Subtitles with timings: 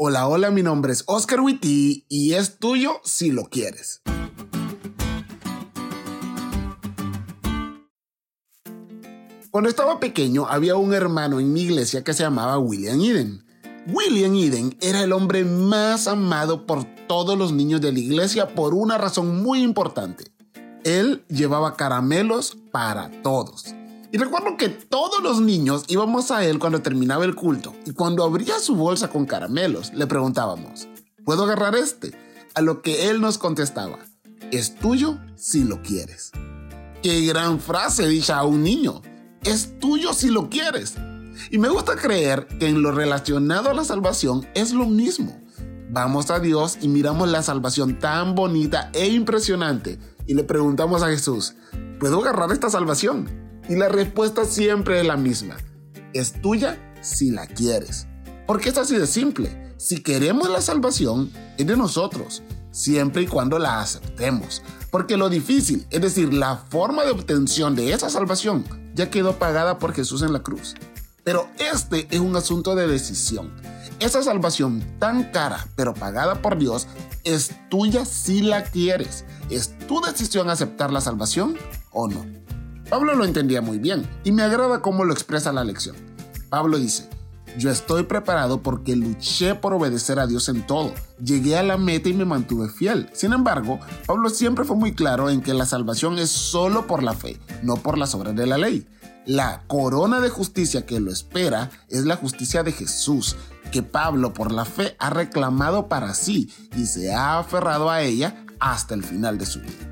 [0.00, 4.00] Hola, hola, mi nombre es Oscar Witty y es tuyo si lo quieres.
[9.50, 13.44] Cuando estaba pequeño había un hermano en mi iglesia que se llamaba William Eden.
[13.88, 18.74] William Eden era el hombre más amado por todos los niños de la iglesia por
[18.74, 20.26] una razón muy importante.
[20.84, 23.74] Él llevaba caramelos para todos.
[24.10, 28.24] Y recuerdo que todos los niños íbamos a él cuando terminaba el culto y cuando
[28.24, 30.88] abría su bolsa con caramelos le preguntábamos,
[31.26, 32.12] ¿puedo agarrar este?
[32.54, 33.98] A lo que él nos contestaba,
[34.50, 36.32] es tuyo si lo quieres.
[37.02, 39.02] Qué gran frase dicha a un niño,
[39.44, 40.94] es tuyo si lo quieres.
[41.50, 45.38] Y me gusta creer que en lo relacionado a la salvación es lo mismo.
[45.90, 51.08] Vamos a Dios y miramos la salvación tan bonita e impresionante y le preguntamos a
[51.08, 51.54] Jesús,
[52.00, 53.47] ¿puedo agarrar esta salvación?
[53.68, 55.56] Y la respuesta siempre es la misma.
[56.14, 58.06] Es tuya si la quieres.
[58.46, 59.74] Porque es así de simple.
[59.76, 64.62] Si queremos la salvación, es de nosotros, siempre y cuando la aceptemos.
[64.90, 69.78] Porque lo difícil, es decir, la forma de obtención de esa salvación, ya quedó pagada
[69.78, 70.74] por Jesús en la cruz.
[71.22, 73.52] Pero este es un asunto de decisión.
[74.00, 76.86] Esa salvación tan cara, pero pagada por Dios,
[77.24, 79.26] es tuya si la quieres.
[79.50, 81.56] Es tu decisión aceptar la salvación
[81.90, 82.24] o no.
[82.88, 85.94] Pablo lo entendía muy bien y me agrada cómo lo expresa la lección.
[86.48, 87.08] Pablo dice,
[87.58, 90.94] yo estoy preparado porque luché por obedecer a Dios en todo.
[91.22, 93.10] Llegué a la meta y me mantuve fiel.
[93.12, 97.12] Sin embargo, Pablo siempre fue muy claro en que la salvación es solo por la
[97.12, 98.86] fe, no por las obras de la ley.
[99.26, 103.36] La corona de justicia que lo espera es la justicia de Jesús,
[103.70, 108.46] que Pablo por la fe ha reclamado para sí y se ha aferrado a ella
[108.60, 109.87] hasta el final de su vida.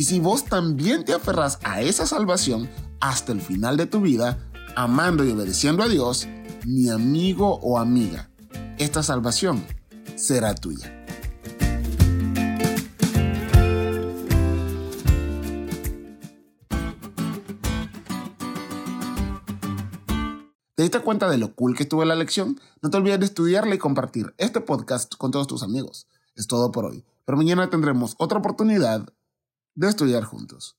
[0.00, 4.38] Y si vos también te aferras a esa salvación hasta el final de tu vida,
[4.76, 6.28] amando y obedeciendo a Dios,
[6.64, 8.30] mi amigo o amiga,
[8.78, 9.66] esta salvación
[10.14, 10.94] será tuya.
[20.76, 22.60] ¿Te diste cuenta de lo cool que estuvo la lección?
[22.82, 26.06] No te olvides de estudiarla y compartir este podcast con todos tus amigos.
[26.36, 29.12] Es todo por hoy, pero mañana tendremos otra oportunidad
[29.78, 30.76] de estudiar juntos.